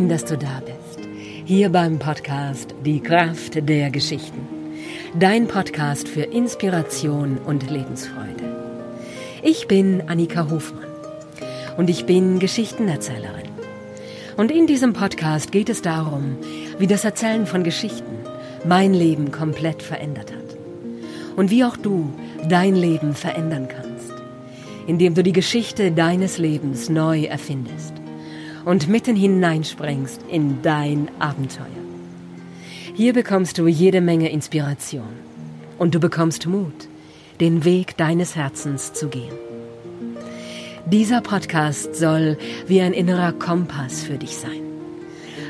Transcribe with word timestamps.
Schön, 0.00 0.08
dass 0.08 0.24
du 0.24 0.38
da 0.38 0.62
bist. 0.64 1.06
Hier 1.44 1.68
beim 1.68 1.98
Podcast 1.98 2.74
Die 2.86 3.00
Kraft 3.00 3.68
der 3.68 3.90
Geschichten. 3.90 4.48
Dein 5.18 5.46
Podcast 5.46 6.08
für 6.08 6.22
Inspiration 6.22 7.36
und 7.36 7.68
Lebensfreude. 7.70 8.96
Ich 9.42 9.68
bin 9.68 10.04
Annika 10.06 10.48
Hofmann 10.48 10.86
und 11.76 11.90
ich 11.90 12.06
bin 12.06 12.38
Geschichtenerzählerin. 12.38 13.50
Und 14.38 14.50
in 14.50 14.66
diesem 14.66 14.94
Podcast 14.94 15.52
geht 15.52 15.68
es 15.68 15.82
darum, 15.82 16.38
wie 16.78 16.86
das 16.86 17.04
Erzählen 17.04 17.44
von 17.44 17.62
Geschichten 17.62 18.24
mein 18.64 18.94
Leben 18.94 19.30
komplett 19.30 19.82
verändert 19.82 20.32
hat. 20.32 20.56
Und 21.36 21.50
wie 21.50 21.62
auch 21.62 21.76
du 21.76 22.10
dein 22.48 22.74
Leben 22.74 23.12
verändern 23.12 23.68
kannst, 23.68 24.14
indem 24.86 25.12
du 25.12 25.22
die 25.22 25.34
Geschichte 25.34 25.92
deines 25.92 26.38
Lebens 26.38 26.88
neu 26.88 27.24
erfindest 27.24 27.99
und 28.64 28.88
mitten 28.88 29.16
hineinspringst 29.16 30.22
in 30.28 30.62
dein 30.62 31.10
Abenteuer. 31.18 31.66
Hier 32.94 33.12
bekommst 33.12 33.58
du 33.58 33.66
jede 33.66 34.00
Menge 34.00 34.30
Inspiration 34.30 35.08
und 35.78 35.94
du 35.94 36.00
bekommst 36.00 36.46
Mut, 36.46 36.88
den 37.40 37.64
Weg 37.64 37.96
deines 37.96 38.36
Herzens 38.36 38.92
zu 38.92 39.08
gehen. 39.08 39.32
Dieser 40.86 41.20
Podcast 41.20 41.94
soll 41.94 42.36
wie 42.66 42.80
ein 42.80 42.92
innerer 42.92 43.32
Kompass 43.32 44.02
für 44.02 44.18
dich 44.18 44.36
sein, 44.36 44.62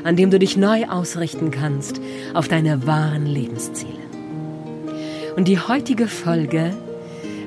an 0.03 0.15
dem 0.15 0.29
du 0.29 0.39
dich 0.39 0.55
neu 0.55 0.85
ausrichten 0.87 1.51
kannst 1.51 1.99
auf 2.33 2.47
deine 2.47 2.85
wahren 2.85 3.25
Lebensziele. 3.25 3.91
Und 5.35 5.47
die 5.47 5.59
heutige 5.59 6.07
Folge 6.07 6.73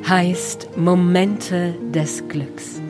heißt 0.08 0.76
Momente 0.76 1.74
des 1.94 2.28
Glücks. 2.28 2.83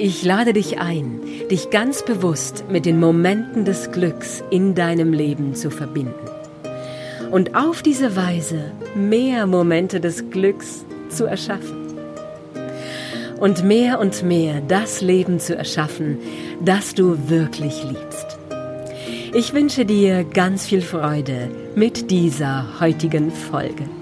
Ich 0.00 0.22
lade 0.22 0.52
dich 0.52 0.78
ein, 0.78 1.20
dich 1.50 1.70
ganz 1.70 2.04
bewusst 2.04 2.66
mit 2.70 2.86
den 2.86 3.00
Momenten 3.00 3.64
des 3.64 3.90
Glücks 3.90 4.44
in 4.48 4.76
deinem 4.76 5.12
Leben 5.12 5.56
zu 5.56 5.70
verbinden. 5.70 6.14
Und 7.32 7.56
auf 7.56 7.82
diese 7.82 8.14
Weise 8.14 8.70
mehr 8.94 9.48
Momente 9.48 9.98
des 9.98 10.30
Glücks 10.30 10.84
zu 11.08 11.24
erschaffen. 11.24 11.98
Und 13.40 13.64
mehr 13.64 13.98
und 13.98 14.22
mehr 14.22 14.60
das 14.60 15.00
Leben 15.00 15.40
zu 15.40 15.56
erschaffen, 15.56 16.18
das 16.64 16.94
du 16.94 17.28
wirklich 17.28 17.82
liebst. 17.82 18.38
Ich 19.34 19.52
wünsche 19.52 19.84
dir 19.84 20.22
ganz 20.22 20.64
viel 20.64 20.80
Freude 20.80 21.48
mit 21.74 22.12
dieser 22.12 22.80
heutigen 22.80 23.32
Folge. 23.32 23.97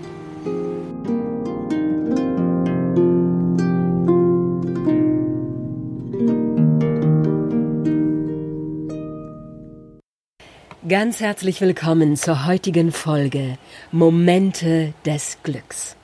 Ganz 10.89 11.19
herzlich 11.19 11.61
willkommen 11.61 12.17
zur 12.17 12.47
heutigen 12.47 12.93
Folge 12.93 13.59
Momente 13.91 14.95
des 15.05 15.39
Glücks. 15.43 15.97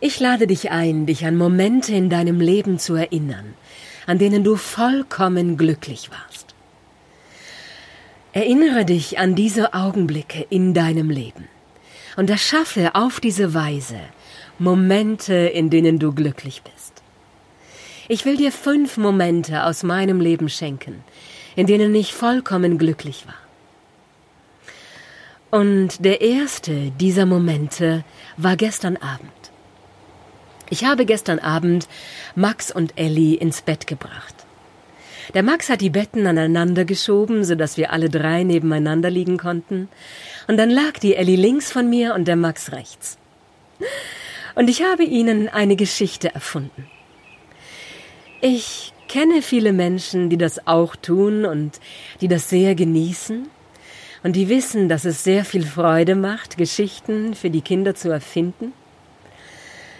Ich 0.00 0.20
lade 0.20 0.46
dich 0.46 0.70
ein, 0.70 1.04
dich 1.04 1.26
an 1.26 1.36
Momente 1.36 1.94
in 1.94 2.08
deinem 2.08 2.40
Leben 2.40 2.78
zu 2.78 2.94
erinnern, 2.94 3.52
an 4.06 4.18
denen 4.18 4.42
du 4.42 4.56
vollkommen 4.56 5.58
glücklich 5.58 6.08
warst. 6.10 6.54
Erinnere 8.32 8.86
dich 8.86 9.18
an 9.18 9.34
diese 9.34 9.74
Augenblicke 9.74 10.46
in 10.48 10.72
deinem 10.72 11.10
Leben 11.10 11.46
und 12.16 12.30
erschaffe 12.30 12.94
auf 12.94 13.20
diese 13.20 13.52
Weise 13.52 14.00
Momente, 14.58 15.34
in 15.34 15.68
denen 15.68 15.98
du 15.98 16.14
glücklich 16.14 16.62
bist. 16.62 17.02
Ich 18.08 18.24
will 18.24 18.38
dir 18.38 18.52
fünf 18.52 18.96
Momente 18.96 19.64
aus 19.64 19.82
meinem 19.82 20.20
Leben 20.20 20.48
schenken, 20.48 21.04
in 21.56 21.66
denen 21.66 21.94
ich 21.94 22.14
vollkommen 22.14 22.78
glücklich 22.78 23.26
war. 23.26 23.34
Und 25.50 26.04
der 26.04 26.20
erste 26.20 26.90
dieser 27.00 27.26
Momente 27.26 28.04
war 28.36 28.56
gestern 28.56 28.96
Abend. 28.96 29.30
Ich 30.68 30.84
habe 30.84 31.06
gestern 31.06 31.38
Abend 31.38 31.88
Max 32.34 32.70
und 32.70 32.98
Ellie 32.98 33.36
ins 33.36 33.62
Bett 33.62 33.86
gebracht. 33.86 34.34
Der 35.34 35.42
Max 35.42 35.68
hat 35.68 35.80
die 35.80 35.90
Betten 35.90 36.26
aneinander 36.26 36.84
geschoben, 36.84 37.44
so 37.44 37.54
dass 37.54 37.76
wir 37.76 37.92
alle 37.92 38.10
drei 38.10 38.42
nebeneinander 38.44 39.10
liegen 39.10 39.38
konnten. 39.38 39.88
Und 40.46 40.56
dann 40.56 40.70
lag 40.70 40.98
die 41.00 41.14
Ellie 41.16 41.36
links 41.36 41.72
von 41.72 41.88
mir 41.88 42.14
und 42.14 42.28
der 42.28 42.36
Max 42.36 42.72
rechts. 42.72 43.18
Und 44.54 44.68
ich 44.68 44.82
habe 44.82 45.04
ihnen 45.04 45.48
eine 45.48 45.76
Geschichte 45.76 46.34
erfunden. 46.34 46.86
Ich 48.40 48.92
kenne 49.08 49.42
viele 49.42 49.72
Menschen, 49.72 50.30
die 50.30 50.38
das 50.38 50.66
auch 50.66 50.96
tun 50.96 51.44
und 51.44 51.80
die 52.20 52.28
das 52.28 52.48
sehr 52.48 52.74
genießen 52.74 53.48
und 54.22 54.34
die 54.34 54.48
wissen, 54.48 54.88
dass 54.88 55.04
es 55.04 55.24
sehr 55.24 55.44
viel 55.44 55.64
Freude 55.64 56.14
macht, 56.14 56.56
Geschichten 56.56 57.34
für 57.34 57.50
die 57.50 57.60
Kinder 57.60 57.94
zu 57.94 58.10
erfinden. 58.10 58.72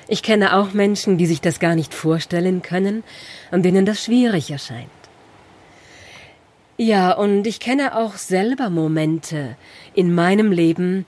Ich 0.09 0.23
kenne 0.23 0.57
auch 0.57 0.73
Menschen, 0.73 1.19
die 1.19 1.27
sich 1.27 1.41
das 1.41 1.59
gar 1.59 1.75
nicht 1.75 1.95
vorstellen 1.95 2.63
können 2.63 3.03
und 3.51 3.65
denen 3.65 3.87
das 3.87 4.05
schwierig 4.05 4.51
erscheint. 4.51 4.91
Ja, 6.77 7.13
und 7.13 7.47
ich 7.47 7.59
kenne 7.59 7.97
auch 7.97 8.17
selber 8.17 8.69
Momente 8.69 9.57
in 9.95 10.15
meinem 10.15 10.53
Leben, 10.53 11.07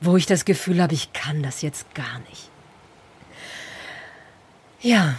wo 0.00 0.16
ich 0.16 0.26
das 0.26 0.44
Gefühl 0.44 0.82
habe, 0.82 0.94
ich 0.94 1.12
kann 1.12 1.42
das 1.42 1.62
jetzt 1.62 1.94
gar 1.94 2.20
nicht. 2.30 2.48
Ja, 4.80 5.16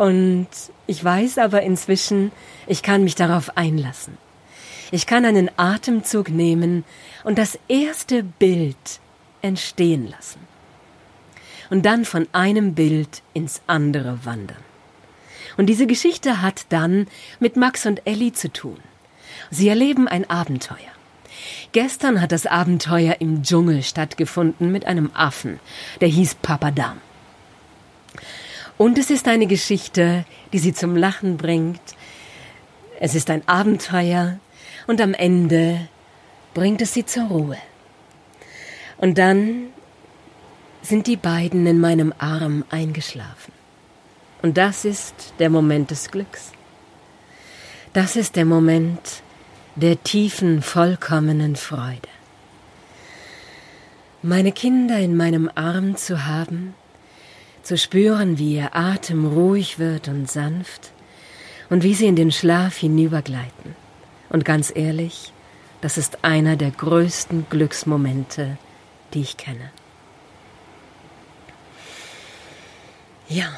und 0.00 0.48
ich 0.86 1.04
weiß 1.04 1.36
aber 1.36 1.60
inzwischen, 1.60 2.32
ich 2.66 2.82
kann 2.82 3.04
mich 3.04 3.16
darauf 3.16 3.58
einlassen. 3.58 4.16
Ich 4.92 5.06
kann 5.06 5.26
einen 5.26 5.50
Atemzug 5.58 6.30
nehmen 6.30 6.84
und 7.22 7.36
das 7.36 7.58
erste 7.68 8.22
Bild 8.22 9.00
entstehen 9.42 10.08
lassen. 10.08 10.40
Und 11.68 11.84
dann 11.84 12.06
von 12.06 12.26
einem 12.32 12.74
Bild 12.74 13.20
ins 13.34 13.60
andere 13.66 14.24
wandern. 14.24 14.64
Und 15.58 15.66
diese 15.66 15.86
Geschichte 15.86 16.40
hat 16.40 16.64
dann 16.70 17.06
mit 17.38 17.58
Max 17.58 17.84
und 17.84 18.00
Ellie 18.06 18.32
zu 18.32 18.50
tun. 18.50 18.78
Sie 19.50 19.68
erleben 19.68 20.08
ein 20.08 20.30
Abenteuer. 20.30 20.78
Gestern 21.72 22.22
hat 22.22 22.32
das 22.32 22.46
Abenteuer 22.46 23.16
im 23.18 23.42
Dschungel 23.42 23.82
stattgefunden 23.82 24.72
mit 24.72 24.86
einem 24.86 25.10
Affen, 25.12 25.60
der 26.00 26.08
hieß 26.08 26.36
Papadam. 26.36 27.02
Und 28.80 28.96
es 28.96 29.10
ist 29.10 29.28
eine 29.28 29.46
Geschichte, 29.46 30.24
die 30.54 30.58
sie 30.58 30.72
zum 30.72 30.96
Lachen 30.96 31.36
bringt. 31.36 31.82
Es 32.98 33.14
ist 33.14 33.28
ein 33.28 33.46
Abenteuer 33.46 34.38
und 34.86 35.02
am 35.02 35.12
Ende 35.12 35.86
bringt 36.54 36.80
es 36.80 36.94
sie 36.94 37.04
zur 37.04 37.24
Ruhe. 37.24 37.58
Und 38.96 39.18
dann 39.18 39.66
sind 40.80 41.08
die 41.08 41.18
beiden 41.18 41.66
in 41.66 41.78
meinem 41.78 42.14
Arm 42.16 42.64
eingeschlafen. 42.70 43.52
Und 44.40 44.56
das 44.56 44.86
ist 44.86 45.34
der 45.38 45.50
Moment 45.50 45.90
des 45.90 46.10
Glücks. 46.10 46.52
Das 47.92 48.16
ist 48.16 48.34
der 48.34 48.46
Moment 48.46 49.22
der 49.76 50.02
tiefen, 50.02 50.62
vollkommenen 50.62 51.56
Freude. 51.56 52.08
Meine 54.22 54.52
Kinder 54.52 54.98
in 54.98 55.18
meinem 55.18 55.50
Arm 55.54 55.96
zu 55.96 56.24
haben, 56.24 56.74
zu 57.62 57.76
spüren, 57.76 58.38
wie 58.38 58.56
ihr 58.56 58.74
Atem 58.74 59.26
ruhig 59.26 59.78
wird 59.78 60.08
und 60.08 60.30
sanft 60.30 60.92
und 61.68 61.82
wie 61.82 61.94
sie 61.94 62.06
in 62.06 62.16
den 62.16 62.32
Schlaf 62.32 62.76
hinübergleiten. 62.76 63.76
Und 64.28 64.44
ganz 64.44 64.72
ehrlich, 64.74 65.32
das 65.80 65.98
ist 65.98 66.24
einer 66.24 66.56
der 66.56 66.70
größten 66.70 67.46
Glücksmomente, 67.48 68.58
die 69.14 69.22
ich 69.22 69.36
kenne. 69.36 69.70
Ja, 73.28 73.48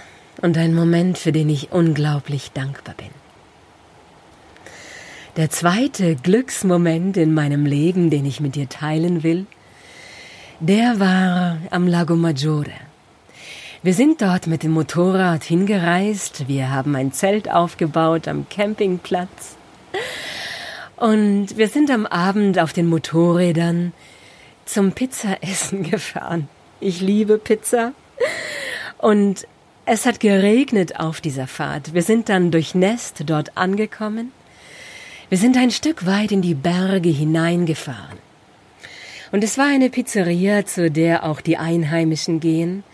und 0.40 0.58
ein 0.58 0.75
Moment, 0.75 1.19
für 1.19 1.32
den 1.32 1.48
ich 1.48 1.72
unglaublich 1.72 2.52
dankbar 2.52 2.94
bin. 2.94 3.10
Der 5.37 5.48
zweite 5.48 6.14
Glücksmoment 6.14 7.16
in 7.16 7.32
meinem 7.32 7.64
Leben, 7.64 8.10
den 8.10 8.26
ich 8.26 8.40
mit 8.40 8.55
dir 8.55 8.69
teilen 8.69 9.22
will, 9.22 9.46
der 10.60 11.00
war 11.00 11.58
am 11.70 11.87
Lago 11.87 12.16
Maggiore. 12.16 12.91
Wir 13.84 13.94
sind 13.94 14.23
dort 14.23 14.46
mit 14.46 14.62
dem 14.62 14.70
Motorrad 14.70 15.43
hingereist. 15.43 16.46
Wir 16.46 16.70
haben 16.70 16.94
ein 16.94 17.12
Zelt 17.12 17.50
aufgebaut 17.50 18.29
am 18.29 18.46
Campingplatz. 18.49 19.56
Und 20.94 21.56
wir 21.56 21.67
sind 21.67 21.90
am 21.90 22.06
Abend 22.06 22.61
auf 22.61 22.73
den 22.73 22.87
Motorrädern 22.87 23.93
zum 24.67 24.93
Pizzaessen 24.93 25.82
gefahren. 25.90 26.49
Ich 26.79 27.00
liebe 27.00 27.38
Pizza. 27.38 27.93
Und 28.99 29.49
es 29.84 30.06
hat 30.06 30.20
geregnet 30.20 31.00
auf 31.00 31.20
dieser 31.20 31.49
Fahrt. 31.49 31.93
Wir 31.93 32.02
sind 32.02 32.29
dann 32.29 32.52
durchnässt 32.52 33.25
dort 33.26 33.56
angekommen. 33.56 34.31
Wir 35.29 35.38
sind 35.38 35.56
ein 35.56 35.73
Stück 35.73 36.06
weit 36.06 36.31
in 36.31 36.40
die 36.40 36.55
Berge 36.55 37.08
hineingefahren. 37.08 38.19
Und 39.32 39.43
es 39.43 39.58
war 39.58 39.67
eine 39.67 39.90
Pizzeria, 39.90 40.64
zu 40.67 40.88
der 40.88 41.25
auch 41.25 41.40
die 41.40 41.56
Einheimischen 41.56 42.38
gehen. 42.38 42.84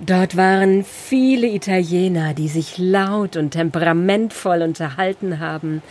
Dort 0.00 0.36
waren 0.36 0.84
viele 0.84 1.46
Italiener, 1.46 2.34
die 2.34 2.48
sich 2.48 2.78
laut 2.78 3.36
und 3.36 3.52
temperamentvoll 3.52 4.62
unterhalten 4.62 5.38
haben. 5.38 5.82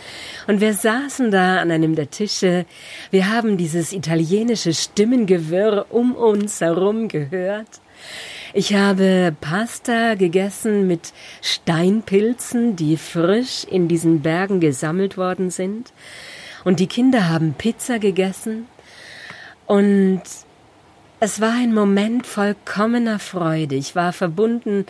Und 0.46 0.60
wir 0.60 0.74
saßen 0.74 1.30
da 1.30 1.58
an 1.58 1.70
einem 1.70 1.94
der 1.94 2.10
Tische. 2.10 2.66
Wir 3.10 3.30
haben 3.30 3.56
dieses 3.56 3.94
italienische 3.94 4.74
Stimmengewirr 4.74 5.86
um 5.88 6.14
uns 6.14 6.60
herum 6.60 7.08
gehört. 7.08 7.80
Ich 8.52 8.74
habe 8.74 9.34
Pasta 9.40 10.14
gegessen 10.16 10.86
mit 10.86 11.12
Steinpilzen, 11.40 12.76
die 12.76 12.98
frisch 12.98 13.64
in 13.64 13.88
diesen 13.88 14.20
Bergen 14.20 14.60
gesammelt 14.60 15.16
worden 15.16 15.50
sind. 15.50 15.94
Und 16.62 16.78
die 16.78 16.86
Kinder 16.88 17.30
haben 17.30 17.54
Pizza 17.56 17.98
gegessen. 17.98 18.66
Und 19.66 20.22
es 21.24 21.40
war 21.40 21.54
ein 21.54 21.72
Moment 21.72 22.26
vollkommener 22.26 23.18
Freude. 23.18 23.76
Ich 23.76 23.96
war 23.96 24.12
verbunden 24.12 24.84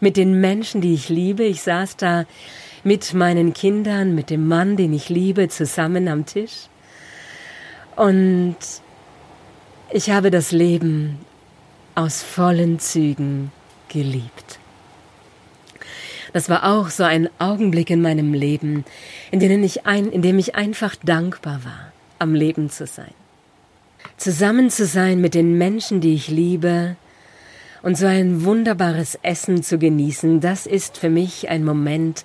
mit 0.00 0.18
den 0.18 0.38
Menschen, 0.38 0.82
die 0.82 0.92
ich 0.92 1.08
liebe. 1.08 1.44
Ich 1.44 1.62
saß 1.62 1.96
da 1.96 2.26
mit 2.84 3.14
meinen 3.14 3.54
Kindern, 3.54 4.14
mit 4.14 4.28
dem 4.28 4.46
Mann, 4.46 4.76
den 4.76 4.92
ich 4.92 5.08
liebe, 5.08 5.48
zusammen 5.48 6.06
am 6.08 6.26
Tisch. 6.26 6.68
Und 7.96 8.58
ich 9.90 10.10
habe 10.10 10.30
das 10.30 10.52
Leben 10.52 11.20
aus 11.94 12.22
vollen 12.22 12.78
Zügen 12.78 13.50
geliebt. 13.88 14.58
Das 16.34 16.50
war 16.50 16.64
auch 16.70 16.90
so 16.90 17.04
ein 17.04 17.30
Augenblick 17.38 17.88
in 17.88 18.02
meinem 18.02 18.34
Leben, 18.34 18.84
in 19.30 19.40
dem 19.40 19.64
ich, 19.64 19.86
ein, 19.86 20.12
in 20.12 20.20
dem 20.20 20.38
ich 20.38 20.54
einfach 20.54 20.96
dankbar 20.96 21.64
war, 21.64 21.92
am 22.18 22.34
Leben 22.34 22.68
zu 22.68 22.86
sein 22.86 23.17
zusammen 24.16 24.70
zu 24.70 24.86
sein 24.86 25.20
mit 25.20 25.34
den 25.34 25.58
Menschen, 25.58 26.00
die 26.00 26.14
ich 26.14 26.28
liebe, 26.28 26.96
und 27.82 27.96
so 27.96 28.06
ein 28.06 28.44
wunderbares 28.44 29.18
Essen 29.22 29.62
zu 29.62 29.78
genießen, 29.78 30.40
das 30.40 30.66
ist 30.66 30.98
für 30.98 31.10
mich 31.10 31.48
ein 31.48 31.64
Moment 31.64 32.24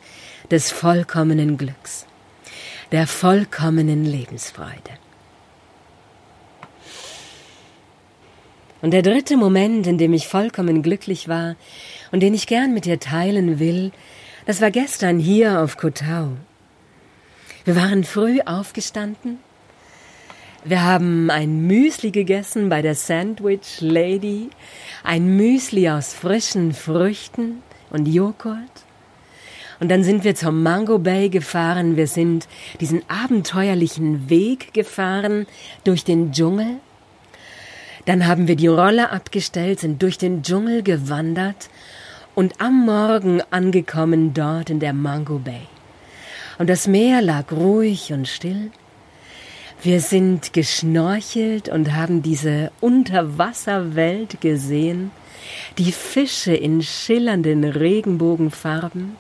des 0.50 0.72
vollkommenen 0.72 1.58
Glücks, 1.58 2.06
der 2.92 3.08
vollkommenen 3.08 4.06
Lebensfreude. 4.06 4.98
Und 8.82 8.92
der 8.92 9.02
dritte 9.02 9.38
Moment, 9.38 9.88
in 9.88 9.98
dem 9.98 10.12
ich 10.12 10.28
vollkommen 10.28 10.84
glücklich 10.84 11.30
war 11.30 11.56
und 12.12 12.20
den 12.20 12.34
ich 12.34 12.48
gern 12.48 12.74
mit 12.74 12.86
dir 12.86 13.00
teilen 13.00 13.60
will, 13.60 13.92
das 14.46 14.60
war 14.60 14.72
gestern 14.72 15.20
hier 15.20 15.62
auf 15.62 15.78
Kotau. 15.78 16.32
Wir 17.64 17.78
waren 17.78 18.04
früh 18.04 18.42
aufgestanden, 18.42 19.40
wir 20.66 20.84
haben 20.84 21.30
ein 21.30 21.68
Müsli 21.68 22.12
gegessen 22.12 22.70
bei 22.70 22.82
der 22.82 22.96
Sandwich 22.96 23.82
Lady, 23.82 24.50
ein 25.04 25.36
Müsli 25.36 25.90
aus 25.90 26.14
frischen 26.14 26.74
Früchten 26.74 27.62
und 27.90 28.08
Joghurt. 28.08 28.86
Und 29.82 29.90
dann 29.90 30.04
sind 30.04 30.24
wir 30.24 30.36
zur 30.36 30.52
Mango 30.54 31.00
Bay 31.00 31.28
gefahren. 31.28 31.98
Wir 31.98 32.08
sind 32.08 32.48
diesen 32.80 33.02
abenteuerlichen 33.10 34.30
Weg 34.30 34.74
gefahren 34.74 35.48
durch 35.84 36.06
den 36.06 36.32
Dschungel. 36.32 36.78
Dann 38.06 38.26
haben 38.26 38.48
wir 38.48 38.56
die 38.56 38.68
Rolle 38.68 39.10
abgestellt, 39.12 39.82
sind 39.82 40.02
durch 40.02 40.18
den 40.18 40.44
Dschungel 40.44 40.84
gewandert 40.84 41.70
und 42.36 42.62
am 42.62 42.86
Morgen 42.86 43.42
angekommen 43.50 44.34
dort 44.34 44.70
in 44.70 44.80
der 44.80 44.94
Mango 44.94 45.40
Bay. 45.40 45.68
Und 46.58 46.70
das 46.70 46.88
Meer 46.88 47.22
lag 47.22 47.52
ruhig 47.52 48.14
und 48.14 48.28
still. 48.28 48.72
Wir 49.84 50.00
sind 50.00 50.54
geschnorchelt 50.54 51.68
und 51.68 51.92
haben 51.94 52.22
diese 52.22 52.72
Unterwasserwelt 52.80 54.40
gesehen, 54.40 55.12
die 55.78 55.92
Fische 55.92 56.54
in 56.54 56.82
schillernden 56.82 57.66
Regenbogenfarben, 57.66 59.18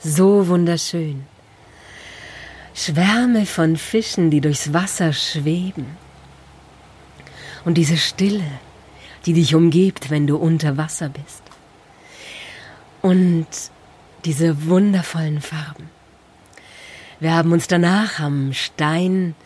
so 0.00 0.48
wunderschön. 0.48 1.24
Schwärme 2.74 3.46
von 3.46 3.76
Fischen, 3.76 4.32
die 4.32 4.40
durchs 4.40 4.72
Wasser 4.72 5.12
schweben. 5.12 5.86
Und 7.64 7.74
diese 7.78 7.96
Stille, 7.96 8.50
die 9.24 9.34
dich 9.34 9.54
umgibt, 9.54 10.10
wenn 10.10 10.26
du 10.26 10.36
unter 10.36 10.76
Wasser 10.76 11.10
bist. 11.10 11.44
Und 13.02 13.46
diese 14.24 14.66
wundervollen 14.66 15.40
Farben. 15.40 15.90
Wir 17.20 17.34
haben 17.34 17.52
uns 17.52 17.68
danach 17.68 18.18
am 18.18 18.52
Stein 18.52 19.36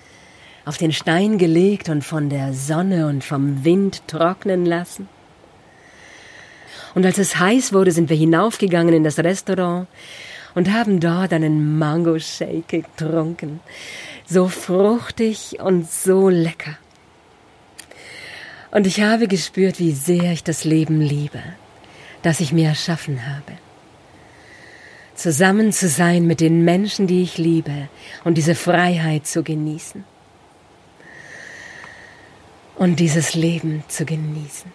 auf 0.66 0.76
den 0.76 0.92
Stein 0.92 1.38
gelegt 1.38 1.88
und 1.88 2.02
von 2.02 2.28
der 2.28 2.52
Sonne 2.52 3.06
und 3.06 3.22
vom 3.22 3.64
Wind 3.64 4.02
trocknen 4.08 4.66
lassen. 4.66 5.08
Und 6.94 7.06
als 7.06 7.18
es 7.18 7.38
heiß 7.38 7.72
wurde, 7.72 7.92
sind 7.92 8.10
wir 8.10 8.16
hinaufgegangen 8.16 8.92
in 8.92 9.04
das 9.04 9.20
Restaurant 9.20 9.86
und 10.56 10.72
haben 10.72 10.98
dort 10.98 11.32
einen 11.32 11.78
Mango 11.78 12.18
Shake 12.18 12.68
getrunken. 12.68 13.60
So 14.26 14.48
fruchtig 14.48 15.60
und 15.60 15.88
so 15.88 16.28
lecker. 16.28 16.76
Und 18.72 18.88
ich 18.88 19.00
habe 19.00 19.28
gespürt, 19.28 19.78
wie 19.78 19.92
sehr 19.92 20.32
ich 20.32 20.42
das 20.42 20.64
Leben 20.64 21.00
liebe, 21.00 21.42
das 22.22 22.40
ich 22.40 22.52
mir 22.52 22.70
erschaffen 22.70 23.24
habe. 23.24 23.52
Zusammen 25.14 25.72
zu 25.72 25.88
sein 25.88 26.26
mit 26.26 26.40
den 26.40 26.64
Menschen, 26.64 27.06
die 27.06 27.22
ich 27.22 27.38
liebe 27.38 27.88
und 28.24 28.36
diese 28.36 28.56
Freiheit 28.56 29.28
zu 29.28 29.44
genießen 29.44 30.04
und 32.76 33.00
dieses 33.00 33.34
Leben 33.34 33.82
zu 33.88 34.05
genießen. 34.05 34.70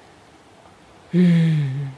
Hm. 1.11 1.89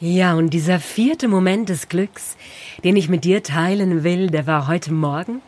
Ja, 0.00 0.34
und 0.34 0.50
dieser 0.50 0.80
vierte 0.80 1.28
Moment 1.28 1.68
des 1.68 1.88
Glücks, 1.88 2.36
den 2.82 2.96
ich 2.96 3.08
mit 3.08 3.24
dir 3.24 3.42
teilen 3.42 4.02
will, 4.02 4.30
der 4.30 4.46
war 4.46 4.66
heute 4.66 4.92
Morgen. 4.92 5.42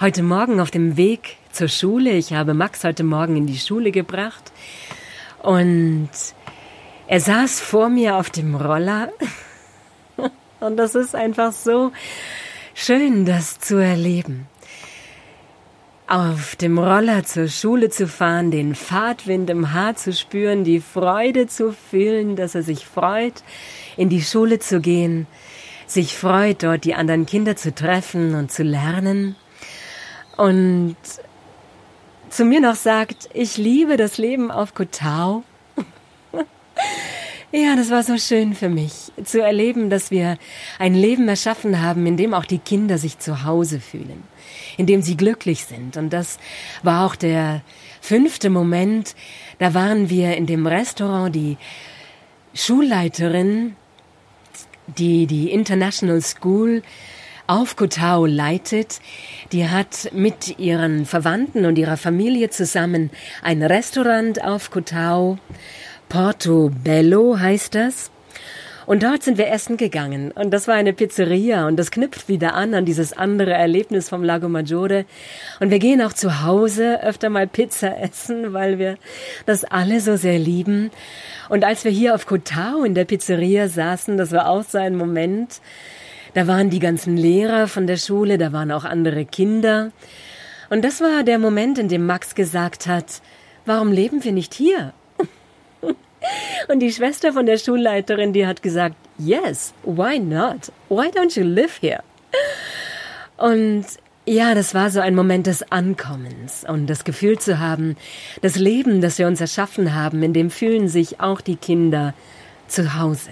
Heute 0.00 0.22
Morgen 0.22 0.60
auf 0.60 0.70
dem 0.70 0.96
Weg 0.96 1.36
zur 1.50 1.68
Schule. 1.68 2.12
Ich 2.12 2.32
habe 2.32 2.54
Max 2.54 2.84
heute 2.84 3.02
Morgen 3.02 3.36
in 3.36 3.46
die 3.46 3.58
Schule 3.58 3.90
gebracht. 3.90 4.52
Und 5.42 6.10
er 7.08 7.20
saß 7.20 7.60
vor 7.60 7.88
mir 7.88 8.16
auf 8.16 8.30
dem 8.30 8.54
Roller. 8.54 9.10
Und 10.60 10.76
das 10.76 10.94
ist 10.94 11.16
einfach 11.16 11.52
so 11.52 11.90
schön, 12.74 13.24
das 13.24 13.58
zu 13.58 13.76
erleben 13.76 14.46
auf 16.12 16.56
dem 16.56 16.78
Roller 16.78 17.24
zur 17.24 17.48
Schule 17.48 17.88
zu 17.88 18.06
fahren, 18.06 18.50
den 18.50 18.74
Fahrtwind 18.74 19.48
im 19.48 19.72
Haar 19.72 19.96
zu 19.96 20.12
spüren, 20.12 20.62
die 20.62 20.80
Freude 20.80 21.46
zu 21.46 21.72
fühlen, 21.72 22.36
dass 22.36 22.54
er 22.54 22.62
sich 22.62 22.84
freut, 22.84 23.42
in 23.96 24.10
die 24.10 24.20
Schule 24.20 24.58
zu 24.58 24.82
gehen, 24.82 25.26
sich 25.86 26.14
freut, 26.14 26.64
dort 26.64 26.84
die 26.84 26.94
anderen 26.94 27.24
Kinder 27.24 27.56
zu 27.56 27.74
treffen 27.74 28.34
und 28.34 28.52
zu 28.52 28.62
lernen 28.62 29.36
und 30.36 30.96
zu 32.28 32.44
mir 32.44 32.60
noch 32.60 32.76
sagt, 32.76 33.30
ich 33.32 33.56
liebe 33.56 33.96
das 33.96 34.18
Leben 34.18 34.50
auf 34.50 34.74
Kotau. 34.74 35.44
Ja, 37.52 37.76
das 37.76 37.90
war 37.90 38.02
so 38.02 38.16
schön 38.18 38.54
für 38.54 38.68
mich, 38.68 39.12
zu 39.24 39.42
erleben, 39.42 39.90
dass 39.90 40.10
wir 40.10 40.38
ein 40.78 40.94
Leben 40.94 41.28
erschaffen 41.28 41.82
haben, 41.82 42.06
in 42.06 42.16
dem 42.16 42.34
auch 42.34 42.44
die 42.46 42.58
Kinder 42.58 42.98
sich 42.98 43.18
zu 43.18 43.44
Hause 43.44 43.80
fühlen 43.80 44.22
in 44.76 44.86
dem 44.86 45.02
sie 45.02 45.16
glücklich 45.16 45.64
sind. 45.64 45.96
Und 45.96 46.12
das 46.12 46.38
war 46.82 47.06
auch 47.06 47.16
der 47.16 47.62
fünfte 48.00 48.50
Moment. 48.50 49.14
Da 49.58 49.74
waren 49.74 50.10
wir 50.10 50.36
in 50.36 50.46
dem 50.46 50.66
Restaurant, 50.66 51.34
die 51.34 51.56
Schulleiterin, 52.54 53.76
die 54.98 55.26
die 55.26 55.50
International 55.50 56.20
School 56.20 56.82
auf 57.46 57.76
Kotau 57.76 58.24
leitet, 58.24 59.00
die 59.50 59.68
hat 59.68 60.10
mit 60.12 60.58
ihren 60.58 61.06
Verwandten 61.06 61.66
und 61.66 61.76
ihrer 61.76 61.96
Familie 61.96 62.50
zusammen 62.50 63.10
ein 63.42 63.62
Restaurant 63.62 64.42
auf 64.42 64.70
Kotau. 64.70 65.38
Porto 66.12 66.70
Bello 66.84 67.38
heißt 67.38 67.74
das. 67.74 68.10
Und 68.84 69.02
dort 69.02 69.22
sind 69.22 69.38
wir 69.38 69.50
essen 69.50 69.78
gegangen. 69.78 70.30
Und 70.30 70.50
das 70.50 70.68
war 70.68 70.74
eine 70.74 70.92
Pizzeria. 70.92 71.66
Und 71.66 71.78
das 71.78 71.90
knüpft 71.90 72.28
wieder 72.28 72.52
an 72.52 72.74
an 72.74 72.84
dieses 72.84 73.14
andere 73.14 73.54
Erlebnis 73.54 74.10
vom 74.10 74.22
Lago 74.22 74.50
Maggiore. 74.50 75.06
Und 75.58 75.70
wir 75.70 75.78
gehen 75.78 76.02
auch 76.02 76.12
zu 76.12 76.42
Hause 76.42 77.02
öfter 77.02 77.30
mal 77.30 77.46
Pizza 77.46 77.98
essen, 78.02 78.52
weil 78.52 78.78
wir 78.78 78.98
das 79.46 79.64
alle 79.64 80.00
so 80.00 80.16
sehr 80.16 80.38
lieben. 80.38 80.90
Und 81.48 81.64
als 81.64 81.82
wir 81.82 81.90
hier 81.90 82.14
auf 82.14 82.26
Kotau 82.26 82.84
in 82.84 82.94
der 82.94 83.06
Pizzeria 83.06 83.68
saßen, 83.68 84.18
das 84.18 84.32
war 84.32 84.50
auch 84.50 84.64
so 84.64 84.76
ein 84.76 84.96
Moment. 84.96 85.62
Da 86.34 86.46
waren 86.46 86.68
die 86.68 86.80
ganzen 86.80 87.16
Lehrer 87.16 87.68
von 87.68 87.86
der 87.86 87.96
Schule, 87.96 88.36
da 88.36 88.52
waren 88.52 88.70
auch 88.70 88.84
andere 88.84 89.24
Kinder. 89.24 89.92
Und 90.68 90.84
das 90.84 91.00
war 91.00 91.22
der 91.22 91.38
Moment, 91.38 91.78
in 91.78 91.88
dem 91.88 92.04
Max 92.04 92.34
gesagt 92.34 92.86
hat, 92.86 93.22
warum 93.64 93.90
leben 93.90 94.22
wir 94.24 94.32
nicht 94.32 94.52
hier? 94.52 94.92
Und 96.68 96.80
die 96.80 96.92
Schwester 96.92 97.32
von 97.32 97.46
der 97.46 97.58
Schulleiterin, 97.58 98.32
die 98.32 98.46
hat 98.46 98.62
gesagt, 98.62 98.96
yes, 99.18 99.74
why 99.82 100.18
not? 100.18 100.72
Why 100.88 101.08
don't 101.08 101.38
you 101.38 101.44
live 101.44 101.78
here? 101.80 102.02
Und 103.36 103.84
Ja, 104.24 104.54
das 104.54 104.72
war 104.72 104.88
so 104.90 105.00
ein 105.00 105.16
Moment 105.16 105.48
des 105.48 105.72
Ankommens 105.72 106.64
und 106.64 106.86
das 106.86 107.02
Gefühl 107.02 107.40
zu 107.40 107.58
haben, 107.58 107.96
das 108.40 108.54
Leben, 108.54 109.00
das 109.00 109.18
wir 109.18 109.26
uns 109.26 109.40
erschaffen 109.40 109.96
haben, 109.96 110.22
in 110.22 110.32
dem 110.32 110.48
fühlen 110.48 110.86
sich 110.86 111.18
auch 111.18 111.40
die 111.40 111.56
Kinder 111.56 112.14
zu 112.68 112.96
Hause. 112.96 113.30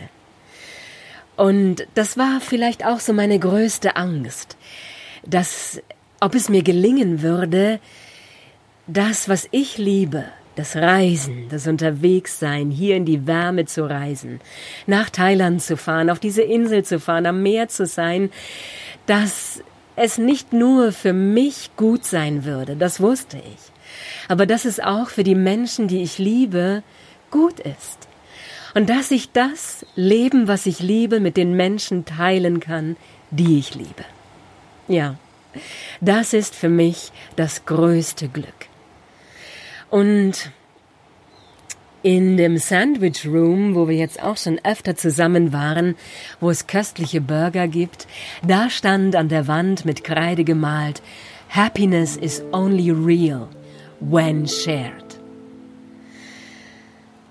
Und 1.36 1.86
das 1.94 2.18
war 2.18 2.40
vielleicht 2.40 2.84
auch 2.84 2.98
so 2.98 3.12
meine 3.12 3.38
größte 3.38 3.94
Angst, 3.94 4.56
dass, 5.24 5.80
ob 6.18 6.34
es 6.34 6.48
mir 6.48 6.64
gelingen 6.64 7.22
würde, 7.22 7.78
das, 8.88 9.28
was 9.28 9.46
ich 9.52 9.78
liebe, 9.78 10.24
das 10.56 10.76
Reisen, 10.76 11.48
das 11.48 11.66
Unterwegssein, 11.66 12.70
hier 12.70 12.96
in 12.96 13.04
die 13.04 13.26
Wärme 13.26 13.66
zu 13.66 13.88
reisen, 13.88 14.40
nach 14.86 15.10
Thailand 15.10 15.62
zu 15.62 15.76
fahren, 15.76 16.10
auf 16.10 16.18
diese 16.18 16.42
Insel 16.42 16.84
zu 16.84 17.00
fahren, 17.00 17.26
am 17.26 17.42
Meer 17.42 17.68
zu 17.68 17.86
sein, 17.86 18.30
dass 19.06 19.62
es 19.96 20.18
nicht 20.18 20.52
nur 20.52 20.92
für 20.92 21.12
mich 21.12 21.70
gut 21.76 22.04
sein 22.04 22.44
würde, 22.44 22.76
das 22.76 23.00
wusste 23.00 23.38
ich, 23.38 23.72
aber 24.28 24.46
dass 24.46 24.64
es 24.64 24.80
auch 24.80 25.08
für 25.08 25.24
die 25.24 25.34
Menschen, 25.34 25.88
die 25.88 26.02
ich 26.02 26.18
liebe, 26.18 26.82
gut 27.30 27.60
ist. 27.60 28.08
Und 28.74 28.88
dass 28.88 29.10
ich 29.10 29.32
das 29.32 29.84
Leben, 29.96 30.46
was 30.46 30.66
ich 30.66 30.78
liebe, 30.80 31.18
mit 31.18 31.36
den 31.36 31.54
Menschen 31.54 32.04
teilen 32.04 32.60
kann, 32.60 32.96
die 33.30 33.58
ich 33.58 33.74
liebe. 33.74 34.04
Ja, 34.86 35.16
das 36.00 36.32
ist 36.32 36.54
für 36.54 36.68
mich 36.68 37.10
das 37.34 37.64
größte 37.64 38.28
Glück. 38.28 38.69
Und 39.90 40.52
in 42.02 42.36
dem 42.36 42.56
Sandwich 42.56 43.26
Room, 43.26 43.74
wo 43.74 43.88
wir 43.88 43.96
jetzt 43.96 44.22
auch 44.22 44.36
schon 44.36 44.58
öfter 44.64 44.96
zusammen 44.96 45.52
waren, 45.52 45.96
wo 46.40 46.48
es 46.48 46.66
köstliche 46.66 47.20
Burger 47.20 47.68
gibt, 47.68 48.06
da 48.46 48.70
stand 48.70 49.16
an 49.16 49.28
der 49.28 49.48
Wand 49.48 49.84
mit 49.84 50.02
Kreide 50.04 50.44
gemalt 50.44 51.02
Happiness 51.50 52.16
is 52.16 52.42
only 52.52 52.90
real 52.90 53.48
when 53.98 54.46
shared. 54.46 55.18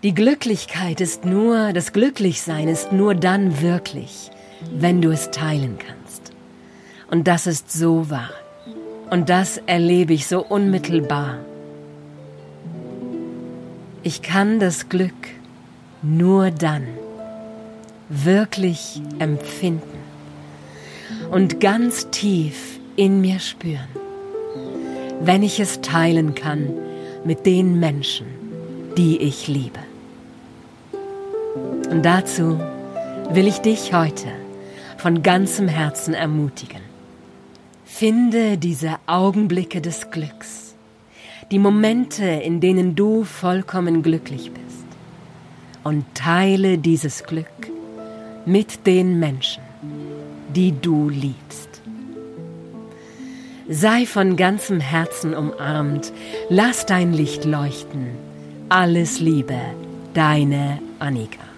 Die 0.03 0.13
Glücklichkeit 0.13 1.01
ist 1.01 1.25
nur, 1.25 1.73
das 1.73 1.93
Glücklichsein 1.93 2.67
ist 2.67 2.91
nur 2.91 3.15
dann 3.15 3.61
wirklich, 3.61 4.29
wenn 4.71 5.01
du 5.01 5.09
es 5.09 5.31
teilen 5.31 5.77
kannst. 5.77 6.33
Und 7.09 7.27
das 7.27 7.47
ist 7.47 7.71
so 7.71 8.09
wahr. 8.09 8.29
Und 9.09 9.29
das 9.29 9.57
erlebe 9.65 10.13
ich 10.13 10.27
so 10.27 10.45
unmittelbar 10.45 11.39
ich 14.03 14.21
kann 14.21 14.59
das 14.59 14.89
Glück 14.89 15.13
nur 16.01 16.51
dann 16.51 16.83
wirklich 18.09 19.01
empfinden 19.19 19.99
und 21.31 21.59
ganz 21.59 22.09
tief 22.09 22.79
in 22.95 23.21
mir 23.21 23.39
spüren, 23.39 23.87
wenn 25.21 25.43
ich 25.43 25.59
es 25.59 25.81
teilen 25.81 26.33
kann 26.33 26.69
mit 27.23 27.45
den 27.45 27.79
Menschen, 27.79 28.27
die 28.97 29.17
ich 29.17 29.47
liebe. 29.47 29.79
Und 31.89 32.03
dazu 32.03 32.59
will 33.31 33.47
ich 33.47 33.59
dich 33.59 33.93
heute 33.93 34.27
von 34.97 35.23
ganzem 35.23 35.67
Herzen 35.67 36.13
ermutigen. 36.13 36.81
Finde 37.85 38.57
diese 38.57 38.95
Augenblicke 39.07 39.81
des 39.81 40.09
Glücks 40.09 40.68
die 41.51 41.59
Momente, 41.59 42.25
in 42.25 42.59
denen 42.59 42.95
du 42.95 43.23
vollkommen 43.23 44.03
glücklich 44.03 44.51
bist. 44.51 44.85
Und 45.83 46.05
teile 46.13 46.77
dieses 46.77 47.23
Glück 47.23 47.45
mit 48.45 48.85
den 48.85 49.19
Menschen, 49.19 49.63
die 50.55 50.73
du 50.79 51.09
liebst. 51.09 51.81
Sei 53.67 54.05
von 54.05 54.35
ganzem 54.35 54.79
Herzen 54.79 55.35
umarmt, 55.35 56.11
lass 56.49 56.85
dein 56.85 57.13
Licht 57.13 57.45
leuchten. 57.45 58.07
Alles 58.67 59.19
Liebe, 59.19 59.59
deine 60.13 60.79
Annika. 60.99 61.48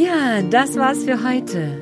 Ja, 0.00 0.40
das 0.40 0.76
war's 0.76 1.04
für 1.04 1.28
heute. 1.28 1.76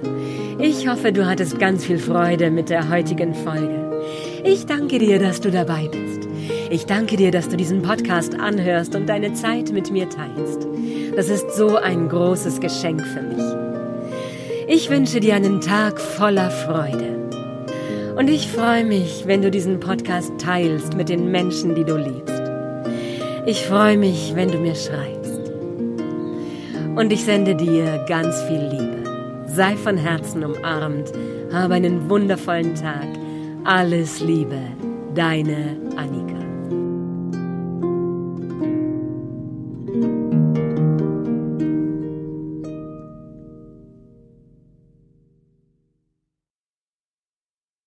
Ich 0.58 0.88
hoffe, 0.88 1.12
du 1.12 1.24
hattest 1.24 1.60
ganz 1.60 1.84
viel 1.84 2.00
Freude 2.00 2.50
mit 2.50 2.68
der 2.68 2.90
heutigen 2.90 3.32
Folge. 3.32 4.02
Ich 4.42 4.66
danke 4.66 4.98
dir, 4.98 5.20
dass 5.20 5.40
du 5.40 5.52
dabei 5.52 5.86
bist. 5.86 6.28
Ich 6.68 6.84
danke 6.84 7.16
dir, 7.16 7.30
dass 7.30 7.48
du 7.48 7.56
diesen 7.56 7.80
Podcast 7.80 8.34
anhörst 8.34 8.96
und 8.96 9.08
deine 9.08 9.34
Zeit 9.34 9.70
mit 9.70 9.92
mir 9.92 10.08
teilst. 10.08 10.66
Das 11.14 11.28
ist 11.28 11.52
so 11.52 11.76
ein 11.76 12.08
großes 12.08 12.58
Geschenk 12.58 13.06
für 13.06 13.22
mich. 13.22 13.44
Ich 14.66 14.90
wünsche 14.90 15.20
dir 15.20 15.36
einen 15.36 15.60
Tag 15.60 16.00
voller 16.00 16.50
Freude. 16.50 17.30
Und 18.16 18.28
ich 18.28 18.48
freue 18.48 18.84
mich, 18.84 19.28
wenn 19.28 19.42
du 19.42 19.50
diesen 19.52 19.78
Podcast 19.78 20.32
teilst 20.38 20.96
mit 20.96 21.08
den 21.08 21.30
Menschen, 21.30 21.76
die 21.76 21.84
du 21.84 21.96
liebst. 21.96 22.42
Ich 23.46 23.64
freue 23.64 23.96
mich, 23.96 24.32
wenn 24.34 24.50
du 24.50 24.58
mir 24.58 24.74
schreibst. 24.74 25.27
Und 26.98 27.12
ich 27.12 27.24
sende 27.24 27.54
dir 27.54 28.04
ganz 28.08 28.42
viel 28.42 28.58
Liebe. 28.58 29.44
Sei 29.46 29.76
von 29.76 29.96
Herzen 29.96 30.42
umarmt. 30.44 31.12
Habe 31.52 31.74
einen 31.74 32.10
wundervollen 32.10 32.74
Tag. 32.74 33.06
Alles 33.62 34.18
Liebe. 34.18 34.58
Deine 35.14 35.76
Annika. 35.94 36.27